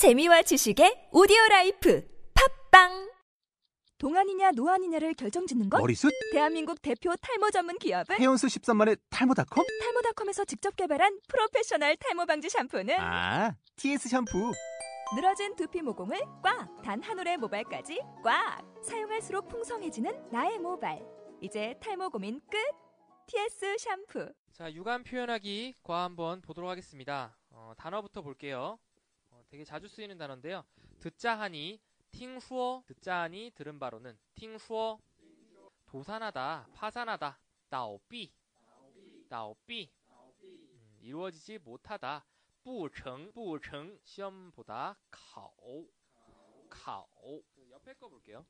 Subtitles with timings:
[0.00, 2.02] 재미와 지식의 오디오 라이프
[2.70, 3.10] 팟빵
[3.98, 5.76] 동안이냐 노안이냐를 결정짓는 것?
[5.78, 6.10] 머리숱?
[6.32, 9.62] 대한민국 대표 탈모 전문 기업은 헤어스 13만의 탈모닷컴?
[9.82, 14.52] 탈모닷컴에서 직접 개발한 프로페셔널 탈모 방지 샴푸는 아, TS 샴푸.
[15.14, 16.80] 늘어진 두피 모공을 꽉!
[16.82, 18.64] 단 한 올의 모발까지 꽉!
[18.82, 20.98] 사용할수록 풍성해지는 나의 모발.
[21.42, 22.56] 이제 탈모 고민 끝!
[23.26, 24.32] TS 샴푸.
[24.54, 27.36] 자, 유감 표현하기 과 한번 보도록 하겠습니다.
[27.50, 28.78] 어, 단어부터 볼게요.
[29.49, 30.63] 어, 되게 자주 쓰이는 단어인데요.
[30.99, 31.79] 듣자 하니,
[32.11, 34.99] 팅슈어, 듣자 하니, 들은 바로는, 팅슈어,
[35.85, 38.31] 도산하다, 파산하다, 나오비,
[39.29, 39.89] 나오비,
[40.43, 42.25] 음, 이루어지지 못하다,
[42.63, 45.53] 不成, 不成, 시험보다, 考,
[46.69, 47.07] 考.
[47.69, 48.45] 옆에 거 볼게요.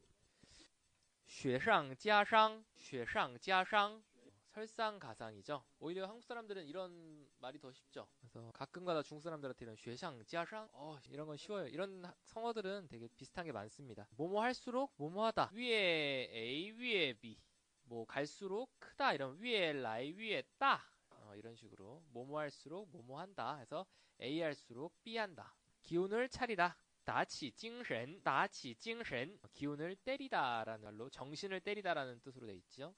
[1.27, 4.01] 雪上加霜,雪上加霜.
[4.50, 5.64] 설상가상이죠.
[5.78, 8.08] 오히려 한국 사람들은 이런 말이 더 쉽죠.
[8.18, 11.66] 그래서 가끔가다 중국 사람들한테 이런 쉐상, 지아상, 어, 이런 건 쉬워요.
[11.68, 14.08] 이런 성어들은 되게 비슷한 게 많습니다.
[14.16, 15.50] 뭐뭐 할수록 뭐뭐하다.
[15.54, 17.38] 위에 A, 위에 B.
[17.84, 23.56] 뭐 갈수록 크다 이런 위에 라이 위에 따 어, 이런 식으로 뭐뭐 할수록 뭐뭐 한다
[23.56, 23.86] 해서
[24.20, 25.54] A 할수록 B 한다.
[25.82, 26.76] 기운을 차리다.
[27.04, 29.38] 다치 징신, 다치 징신.
[29.52, 32.94] 기운을 때리다라는 말로 정신을 때리다라는 뜻으로 돼 있죠.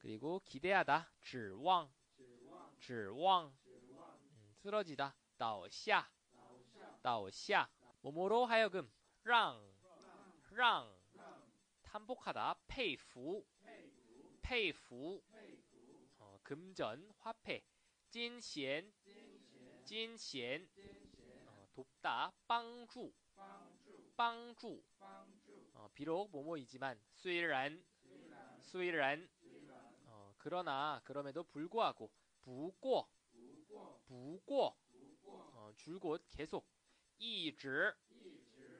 [0.00, 1.90] 그리고 기대하다, 指望,
[2.78, 6.08] 指望, 음, 쓰러지다, 倒下,
[7.02, 7.68] 倒下.
[8.02, 8.88] 뭐뭐로 하여금,
[9.24, 9.60] 让,
[10.52, 10.88] 让,
[11.82, 13.44] 탐복하다, 佩服,
[14.42, 15.22] 佩服,
[16.18, 17.64] 어, 금전, 화폐,
[18.10, 18.92] 金钱,
[19.84, 20.68] 金钱,
[21.46, 23.12] 어, 돕다, 帮助,
[24.14, 24.84] 帮助,
[25.74, 27.84] 어, 비록 뭐뭐이지만, 虽然,
[28.60, 29.39] 虽然, 어,
[30.43, 32.11] 그러나 그럼에도 불구하고
[32.41, 33.07] 부고
[34.07, 34.75] 부고
[35.23, 36.67] 어, 줄곧 계속
[37.19, 37.93] 一直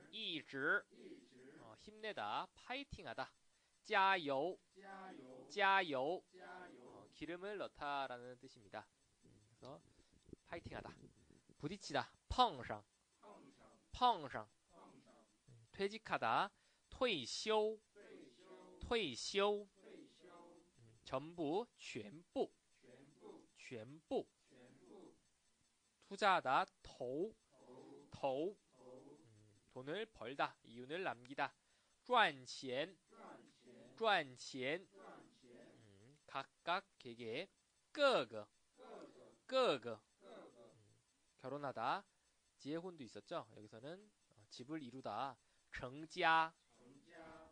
[0.10, 0.84] 一直
[1.60, 3.32] 어, 힘내다 파이팅하다
[3.84, 4.58] 加
[5.50, 6.22] 油 加油
[6.80, 8.88] 어, 기름을 넣다라는 뜻입니다.
[9.50, 9.80] 그래서
[10.48, 10.96] 파이팅하다
[11.60, 12.84] 부딪히다 碰上
[13.92, 14.50] 碰上
[15.72, 16.52] 퇴직하다
[16.90, 17.80] 退休
[18.80, 19.70] 退休
[21.05, 22.53] 전부, 全部,
[23.57, 24.27] 全部.
[26.09, 27.35] 투자하다, 投,
[28.11, 28.57] 投.
[28.79, 31.53] 음, 돈을 벌다, 이윤을 남기다.
[32.05, 32.97] 赚钱,
[33.97, 34.89] 赚钱.
[34.95, 37.49] 음, 각각 개개,
[37.93, 38.47] 各个,
[39.47, 40.01] 各个.
[40.23, 40.97] 음,
[41.39, 42.05] 결혼하다,
[42.59, 43.49] 지혜혼도 있었죠.
[43.57, 45.37] 여기서는 어, 집을 이루다,
[45.73, 46.53] 成家,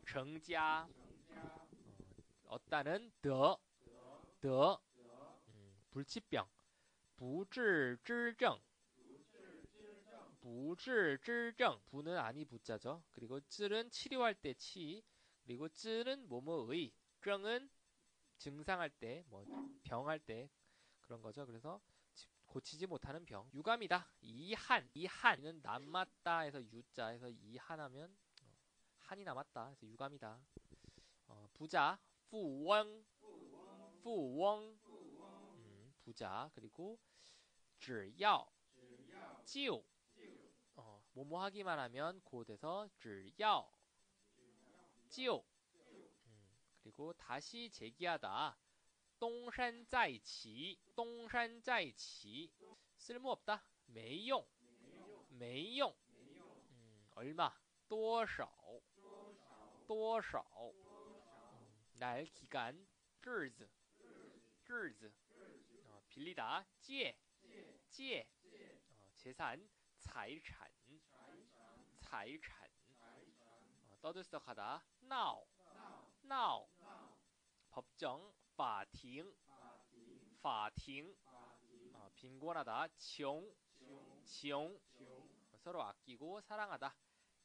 [0.05, 0.87] 成家.
[2.49, 3.57] 얻다는 더,
[4.41, 4.81] 더,
[5.49, 6.47] 음, 불치병,
[7.17, 8.59] 不治之症,
[10.41, 13.03] 不治之症, 부는 아니 부자죠.
[13.11, 15.03] 그리고 찔은 치료할 때 치,
[15.43, 17.69] 그리고 찔은 뭐뭐의, 증은
[18.37, 19.45] 증상할 때, 뭐
[19.83, 20.49] 병할 때
[21.01, 21.45] 그런 거죠.
[21.45, 21.81] 그래서
[22.13, 24.07] 지- 고치지 못하는 병, 유감이다.
[24.21, 28.55] 이한, 이한은 남았다 해서 유자 해서 이한하면 어,
[29.01, 30.39] 한이 남았다 해서 유감이다.
[31.27, 31.99] 어, 부자,
[32.29, 33.05] 富翁,
[34.01, 34.77] 富翁,
[35.57, 36.99] 음, 부자 그리고
[37.79, 38.47] 只要,
[39.45, 39.83] 就,
[40.75, 43.69] 어, 뭐뭐 하기만 하면 곧에서 只要,
[45.09, 45.45] 就,
[46.25, 48.57] 음, 그리고 다시 재기하다.
[49.19, 52.51] 东山再起,东山再起,
[52.97, 53.63] 쓸모없다.
[53.85, 54.45] 没用,
[55.29, 55.95] 没用,
[56.71, 57.53] 음, 얼마,
[57.87, 58.51] 多少,
[59.87, 60.45] 多少.
[61.99, 62.75] 날, 기간,
[63.21, 63.69] 日子,
[64.65, 65.13] 日子,
[65.85, 67.17] 어, 빌리다, 借,
[67.89, 68.27] 借,
[68.89, 70.69] 어, 재산, 财产,
[72.01, 72.69] 财产,
[73.87, 75.47] 어, 떠들썩하다, 闹,
[76.23, 76.67] 闹,
[77.71, 79.33] 법정, 法庭,
[80.41, 81.15] 法庭,
[81.93, 83.55] 어, 빈곤하다, 穷,
[84.25, 86.95] 穷, 어, 서로 아끼고 사랑하다,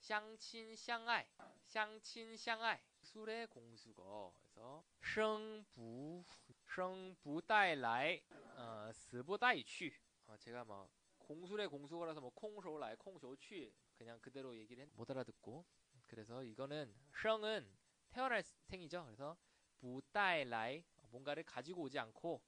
[0.01, 1.29] 相亲相爱,
[1.65, 2.83] 相亲相爱.
[3.03, 6.25] 술의 공수거 에서 生不
[6.67, 8.21] 生不带来
[8.57, 9.93] 어, 死不带去
[10.27, 15.65] 어, 제가 뭐 공술의 공수거라서 뭐 콩쇼来 콩쇼 去 그냥 그대로 얘기를 했, 못 알아듣고
[16.07, 17.77] 그래서 이거는 生은
[18.11, 19.37] 태어날 생이죠 그래서
[19.81, 22.43] 不带来 뭔가를 가지고 오지 않고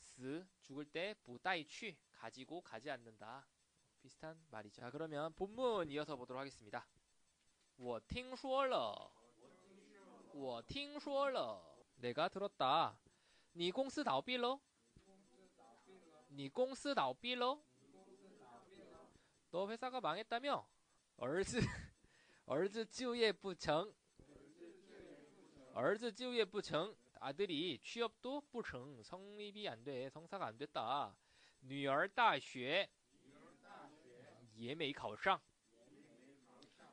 [0.00, 3.46] 死 죽을 때 不带去 가지고 가지 않는다
[4.00, 6.86] 비슷한 말이죠 자 그러면 본문 이어서 보도록 하겠습니다
[7.78, 9.12] 我听说了
[10.32, 11.62] 我听说了
[12.00, 12.94] 내가 들었다.
[13.52, 14.60] 你公司倒闭了?
[16.28, 17.58] 你公司倒闭了?
[19.50, 20.66] 너 회사가 망했다며?
[21.16, 21.58] 儿子
[22.44, 23.92] 儿子就业不成
[25.74, 30.10] 儿子就业不成아들이 취업도 不成 성립이 안 돼.
[30.10, 31.16] 성사가 안 됐다.
[31.60, 32.88] 女儿大学
[34.54, 35.40] 也没考上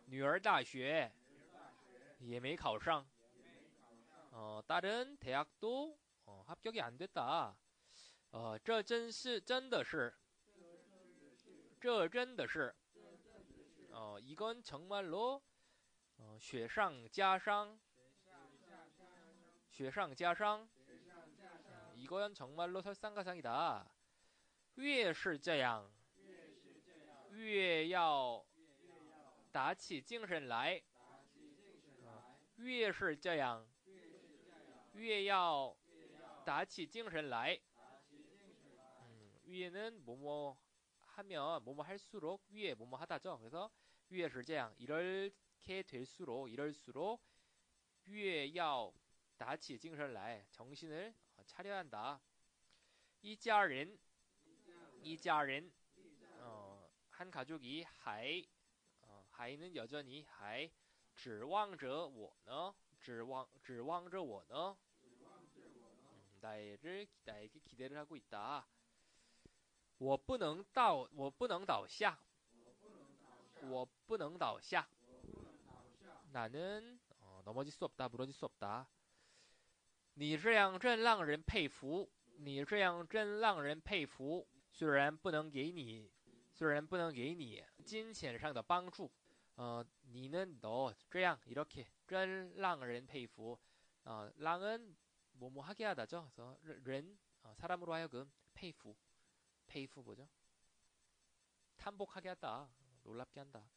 [0.06, 1.12] 女儿大学
[2.20, 3.06] 也没考上
[4.32, 7.56] 어, 딸은 대학도 어, 합격이 안 됐다.
[8.32, 10.14] 어, 这真是真的是
[11.80, 12.74] 这真的是
[13.92, 15.44] 어, 이건 정말로
[16.18, 17.80] 어, 雪上加霜
[19.70, 20.68] 雪上加霜
[21.68, 23.86] 어, 이건 정말로 설상가상이다.
[24.76, 25.92] 越是这样
[27.30, 28.44] 越要
[29.52, 30.82] 打起精神来
[32.56, 33.68] 越是这样
[34.98, 35.76] 越要
[36.46, 37.60] 打起精神来
[39.02, 40.58] 음, 위에는 뭐뭐
[41.02, 43.38] 하면 뭐뭐 할수록 위에 뭐뭐 하다죠.
[43.40, 43.72] 그래서
[44.10, 47.22] 위에 是这样 이렇게 될수록 이럴수록
[48.06, 48.94] 위에 要
[49.38, 51.14] 打起精神来 정신을
[51.46, 52.22] 차려야 한다.
[53.22, 53.98] 이家人
[55.02, 55.72] 一家人
[56.40, 58.44] 어, 한 가족이 还
[59.02, 60.70] 어, 还는 여전히 还
[61.16, 64.78] 指望着我呢指望指望着我呢
[66.38, 68.68] 음, 나를 나에게 기대를 하고 있다.
[70.00, 72.18] 我不能倒我不能倒下
[73.62, 74.88] 我不能倒下
[76.32, 78.10] 나는 어, 넘어질 수 없다.
[78.10, 78.88] 무너질 수 없다.
[80.16, 86.12] 你这样真让人佩服你这样真让人佩服虽然不能给你
[86.52, 89.12] 虽然不能给你金钱上的帮助
[89.56, 93.58] 어, 니는 너, 这样, 이렇게, 真让人佩服.
[94.06, 94.96] 어, 랑은
[95.38, 96.32] 뭐뭐 하게 하다죠.
[96.34, 98.96] 그래서, 人, 어, 사람으로 하여금, 佩服,
[99.68, 100.28] 佩服 뭐죠?
[101.78, 102.70] 탐복하게 한다.
[103.04, 103.70] 놀랍게 한다.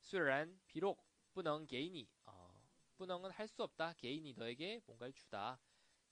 [0.00, 2.62] 虽然, 비록, 不能给你, 어,
[2.96, 3.94] 不能은 할 수 없다.
[3.94, 5.58] 개인이 너에게 뭔가를 주다.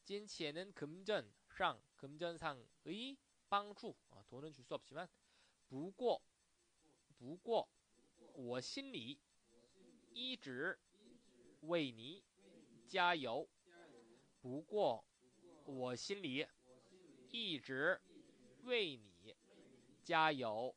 [0.04, 3.16] 金钱은 금전, 상, 금전상의
[3.48, 5.08] 帮助, 어, 돈은 줄 수 없지만,
[5.68, 6.20] 不过,
[7.18, 7.68] 不过,
[8.34, 9.18] 我心里
[10.12, 10.78] 一直
[11.62, 12.24] 为你
[12.88, 13.48] 加油。
[14.40, 15.04] 不过，
[15.64, 16.46] 我心里
[17.30, 18.00] 一直
[18.62, 19.34] 为你
[20.02, 20.74] 加油。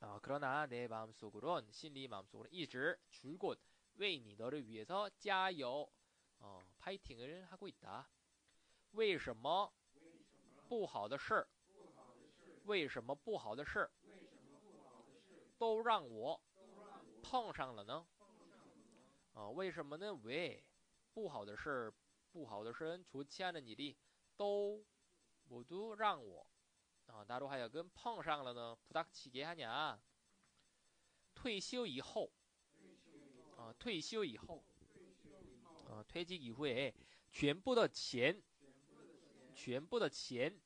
[0.00, 3.58] 아 그러나 내 마음속으론心里 마음속으로 一直 줄곧
[3.96, 5.90] 为你 너를 위해서 加油
[6.38, 8.08] 어, 파이팅을 하고 있다.
[8.92, 9.72] 为什么
[10.68, 11.46] 不好的事
[12.66, 13.90] 为什么不好的事
[15.58, 16.40] 都让我
[17.22, 18.06] 碰上了呢？
[19.34, 20.14] 啊，为什么呢？
[20.14, 20.62] 为
[21.12, 21.92] 不好的事，
[22.32, 26.46] 不好的事，좋지않은일이또모두让我
[27.06, 28.76] 啊，나로하여금碰上了呢？
[28.86, 29.98] 부닥치게하냐
[31.34, 32.30] 退休以后
[33.56, 34.62] 啊，退休以后
[35.88, 36.64] 啊，退职以后，
[37.30, 38.40] 全部的钱，
[39.54, 40.60] 全部的钱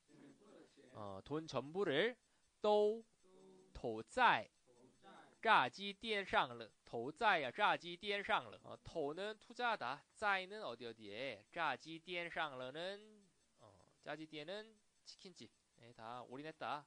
[0.93, 2.17] 啊，돈전부를
[2.61, 3.02] 都
[3.73, 4.50] 投在。
[5.40, 13.25] 炸鸡店上了，投在呀，炸鸡店上了啊，投呢투자다在는 어디 어디에炸鸡店上了는
[13.61, 13.73] 어,
[14.05, 15.50] 炸鸡店은 치킨집
[15.81, 16.84] 네, 다 올인했다.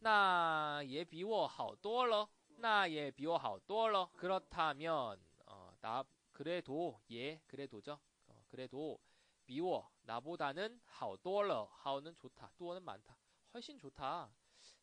[0.00, 2.28] 那也比我好多了.
[2.58, 4.10] 那也比我好多了.
[4.16, 7.98] 그렇다면 어, 나 그래도 예 그래도죠.
[8.26, 8.98] 어, 그래도
[9.44, 12.50] 비워 나보다는 好多了.好는 좋다.
[12.58, 13.16] 多는 많다.
[13.54, 14.28] 훨씬 좋다.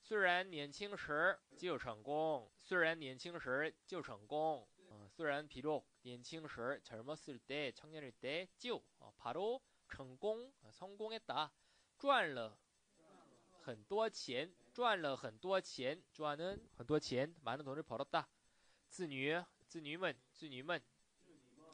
[0.08, 11.52] 虽然年轻时就成功，虽然年轻时就成功，呃，虽然비록年轻时젊었을때청년일때就啊，바로成功，성공했 다，
[11.98, 12.58] 赚了
[13.62, 18.28] 很多钱，赚了很多钱，赚는很多钱，많은돈을벌었 다。
[18.90, 20.84] 子女，子女们，子女们，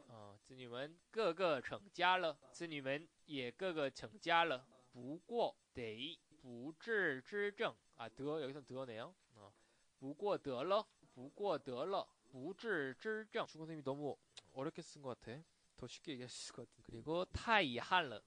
[0.07, 4.67] 啊，子女们个个成家了，子女们也个个成家了。
[4.91, 7.75] 不过得不治之症。
[7.97, 9.13] 아, 더 여기서 더네요.
[9.35, 9.51] 어.
[9.99, 13.45] 不过得了,不过得了,不治之症.
[13.45, 14.17] 중국 선생님이 너무
[14.53, 15.41] 어렵게 쓴 것 같아.
[15.77, 16.83] 더 쉽게 얘기하실 것 같아.
[16.85, 18.23] 그리고 太遗憾了.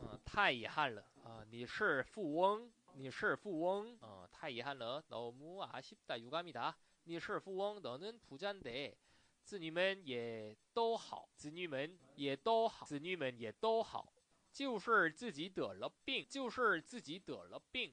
[0.00, 1.04] 어, 太遗憾了.
[1.24, 3.98] 어, 你是富翁,你是富翁.
[4.00, 5.02] 어, 太遗憾了.
[5.08, 6.18] 너무 아쉽다.
[6.18, 6.76] 유감이다.
[7.04, 7.80] 你是富翁.
[7.80, 8.96] 너는 부자인데
[9.44, 14.12] 子女们也都好子女们也都好子女们也都好
[14.52, 17.92] 就是自己得了病就是自己得了病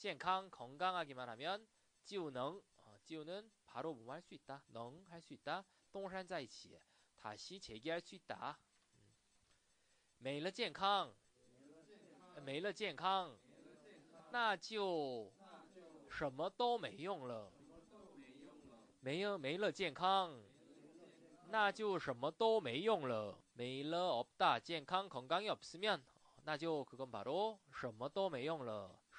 [0.00, 1.66] 健康 건강하기만 하면
[2.04, 4.62] 就能 어, 就는 바로 뭐뭐 할 수 있다.
[4.72, 5.64] 能 할 수 있다.
[5.92, 6.78] 东山再起
[7.16, 8.58] 다시 재기할 수 있다.
[10.18, 11.14] 没了健康
[12.44, 13.36] 没了健康
[14.30, 15.32] 那就
[16.10, 17.52] 什么都没用了。
[19.00, 20.36] 没有没了健康，
[21.48, 23.38] 那就什么都没用了。
[23.54, 26.02] 没了없다健康건강이없으면
[26.44, 28.98] 那就그건바로什么都没用了。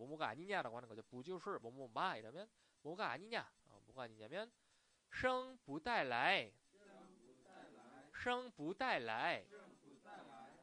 [0.00, 4.52] 뭐뭐가아니냐라고하는거죠不就是뭐뭐마이러면뭐가아니냐어뭐가아니냐면
[5.10, 6.52] 生不带来
[8.12, 9.44] 生不带来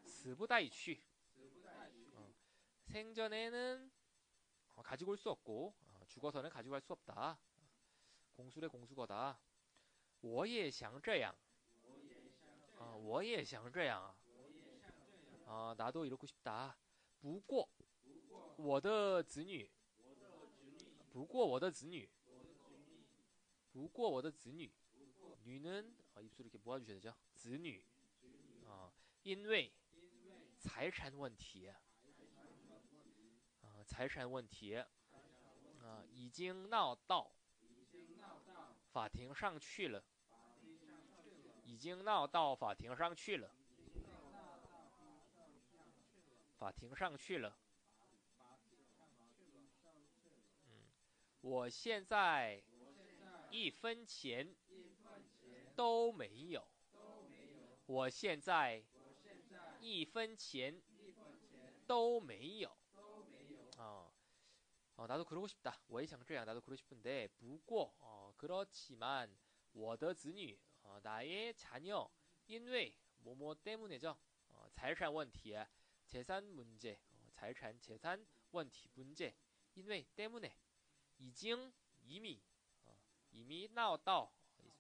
[0.04, 1.02] 死不带去
[2.14, 2.32] 어
[2.86, 3.92] 생전에는
[4.76, 7.38] 어, 가지고 올 수 없고 어, 죽어서는 가지고 갈 수 없다.
[8.36, 9.38] 공술의 공수거다.
[10.22, 11.36] 我也想这样.
[12.78, 14.14] 어, 我也想这样.
[15.46, 16.76] 어, 나도 이렇고 싶다.
[17.22, 17.70] 不过
[18.58, 19.70] 我的子女
[21.12, 22.10] 不过我的子女
[23.72, 24.72] 不过我的子女
[25.44, 27.16] 女는 어, 입술 이렇게 모아주셔야 되죠.
[27.36, 27.84] 子女
[28.66, 28.92] 어,
[29.24, 29.74] 因为
[30.60, 31.70] 财产问题
[33.86, 34.88] 财产问题，啊，
[36.10, 37.32] 已经闹到
[38.92, 40.02] 法庭上去了，
[41.66, 43.52] 已经闹到法庭上去了，
[46.58, 47.58] 法庭上去了。
[51.42, 52.64] 我现在
[53.50, 54.56] 一分钱
[55.76, 56.66] 都没有，
[57.86, 58.84] 我现在
[59.80, 60.82] 一分钱
[61.86, 62.76] 都没有。
[63.78, 64.14] 어,
[64.96, 65.82] 어, 나도 그러고 싶다.
[65.88, 66.46] 我也想这样.
[66.46, 69.36] 나도 그러고 싶은데 不过 어, 그렇지만
[69.74, 72.08] 我的子女 어, 나의 자녀
[72.46, 74.16] 因为 뭐뭐 때문에죠.
[74.50, 75.56] 어, 财产问题
[76.06, 77.00] 재산 문제.
[77.12, 79.34] 어, 财产 재산 问题 문제.
[79.74, 80.56] 因为 때문에
[81.18, 81.72] 已经
[82.06, 82.42] 이미
[82.86, 82.98] 어,
[83.32, 84.30] 이미 나왔다.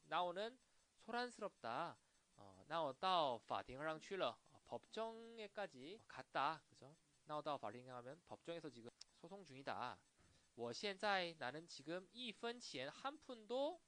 [0.05, 0.57] 나오는
[0.99, 1.97] 소란스럽다.
[2.35, 3.37] 어, 나왔다.
[3.39, 4.37] 法庭上去了.
[4.51, 6.61] 어, 법정에까지 갔다.
[6.69, 6.95] 그죠?
[7.25, 9.97] 나오다 발행하면 법정에서 지금 소송 중이다.
[10.55, 13.79] 我现在 나는 지금 一分钱한 푼도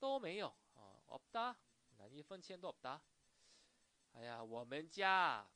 [0.00, 1.58] 都没有 어, 없다.
[1.96, 3.00] 난 一分钱도 없다.
[4.14, 5.48] 아야, 我们家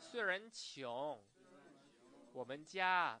[0.00, 1.24] 虽然穷，
[2.32, 3.20] 我们家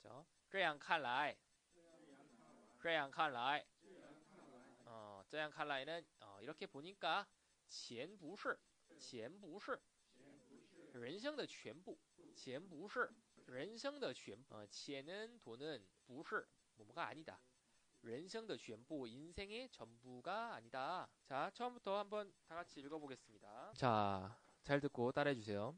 [0.00, 0.24] 그렇죠?
[0.48, 1.36] 这样看来
[2.80, 3.64] 这样看来
[4.84, 7.26] 어, 这样看来는 어, 이렇게 보니까
[7.68, 8.58] 钱不是
[8.98, 9.80] 钱不是
[10.92, 11.98] 人生的全部，
[12.34, 13.12] 钱不是
[13.46, 14.54] 人生的全部。
[14.54, 17.38] 呃，钱은돈은不是뭐뭐가아니다
[18.02, 25.76] 人生的全部인생의전부가아니다 자， 처음부터한번다같이읽어보겠습니다 자， 잘듣고따라해주세요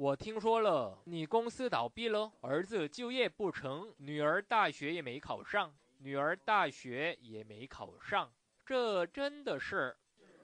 [0.00, 8.32] 我听说了，你公司倒闭了，儿子就业不成，女儿大学也没考上，女儿大学也没考上，
[8.64, 9.94] 这真的是。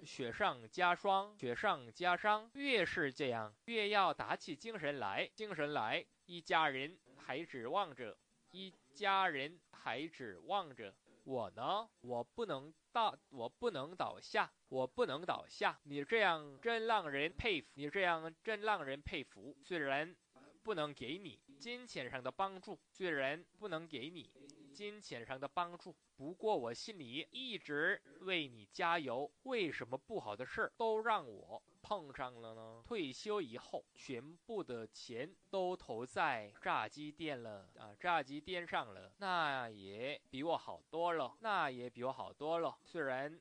[0.04, 6.04] 雪上加霜，雪上加霜，越是这样，越要打起精神来，精神来。
[6.26, 8.14] 一家人还指望着，
[8.50, 10.92] 一家人还指望着
[11.26, 11.88] 我呢。
[12.02, 15.76] 我不能倒，我不能倒下，我不能倒下。
[15.82, 19.56] 你这样真让人佩服，你这样真让人佩服。
[19.60, 20.14] 虽然
[20.62, 24.30] 不能给你金钱上的帮助，虽然不能给你。
[24.72, 29.28] 金钱上的帮助，不过我心里一直为你加油。
[29.42, 32.82] 为什么不好的事儿都让我碰上了呢？
[32.84, 42.76] 退休以后，全部的钱都投在炸鸡店了啊，炸鸡店上了，那也比我好多了，那也比我好多了。
[42.82, 43.40] 虽然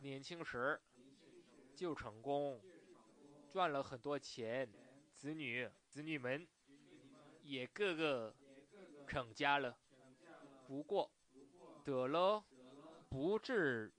[0.00, 0.80] 年轻时
[1.76, 2.58] 就成功，
[3.50, 4.66] 赚了很多钱，
[5.14, 6.48] 子女子女们
[7.42, 8.34] 也个个
[9.06, 9.76] 成家了。
[10.66, 11.10] 不过
[11.84, 12.42] 得了
[13.10, 13.92] 不治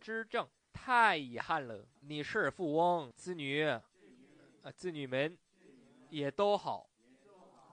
[0.00, 0.48] 之症，
[0.84, 1.82] 太遗憾了。
[2.00, 3.82] 你是富翁，子女啊，
[4.76, 5.34] 子女们
[6.10, 6.86] 也都好，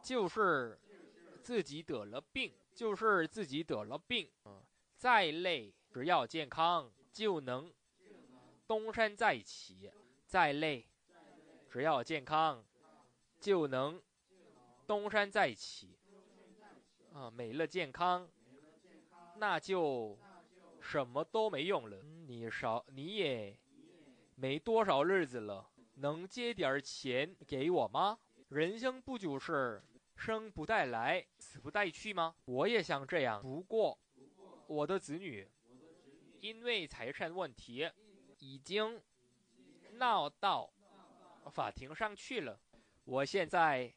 [0.01, 0.79] 就是
[1.43, 4.31] 自己得了病，就是自己得了病。
[4.45, 4.63] 嗯，
[4.95, 7.69] 再累只要健康就能
[8.65, 9.91] 东山再起，
[10.25, 10.87] 再累
[11.69, 12.63] 只要健康
[13.41, 14.01] 就能
[14.87, 15.97] 东山再起。
[17.13, 18.25] 啊，没了健康，
[19.35, 20.17] 那就
[20.79, 21.97] 什么都没用了。
[22.31, 23.53] 你少你也
[24.35, 28.17] 没多少日子了，能借点钱给我吗？
[28.47, 29.83] 人生不就是
[30.15, 32.33] 生不带来，死不带去吗？
[32.45, 33.99] 我也想这样，不过
[34.65, 35.45] 我的子女
[36.39, 37.91] 因为财产问题
[38.39, 39.01] 已经
[39.95, 40.71] 闹到
[41.51, 42.57] 法庭上去了，
[43.03, 43.93] 我现在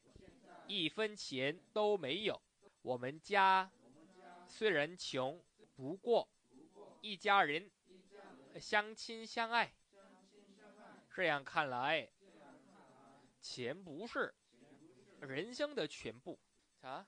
[0.66, 2.42] 一分钱都没有。
[2.82, 3.70] 我们家
[4.48, 5.40] 虽然穷，
[5.76, 6.28] 不过
[7.00, 7.70] 一家人
[8.59, 9.73] 相亲相爱。
[11.13, 12.09] 这样看来，
[13.41, 14.33] 钱不是
[15.19, 16.39] 人生的全部。
[16.81, 17.05] 자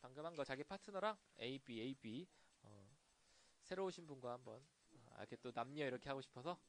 [0.00, 2.28] 방금 한 거 자기 파트너랑 A, B, A, B.
[2.62, 2.90] 어,
[3.62, 4.62] 새로 오신 분과 한번
[5.10, 6.60] 아, 이렇게 또 남녀 이렇게 하고 싶어서